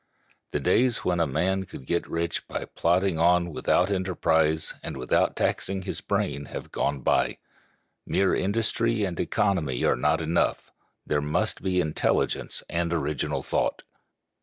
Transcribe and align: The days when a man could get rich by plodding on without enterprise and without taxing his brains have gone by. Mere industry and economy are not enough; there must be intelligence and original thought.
The 0.49 0.59
days 0.59 1.05
when 1.05 1.19
a 1.19 1.27
man 1.27 1.65
could 1.65 1.85
get 1.85 2.07
rich 2.09 2.47
by 2.47 2.65
plodding 2.65 3.19
on 3.19 3.51
without 3.53 3.91
enterprise 3.91 4.73
and 4.81 4.97
without 4.97 5.35
taxing 5.35 5.83
his 5.83 6.01
brains 6.01 6.49
have 6.49 6.71
gone 6.71 7.01
by. 7.01 7.37
Mere 8.07 8.33
industry 8.33 9.03
and 9.03 9.19
economy 9.19 9.83
are 9.83 9.95
not 9.95 10.19
enough; 10.19 10.71
there 11.05 11.21
must 11.21 11.61
be 11.61 11.79
intelligence 11.79 12.63
and 12.67 12.91
original 12.91 13.43
thought. 13.43 13.83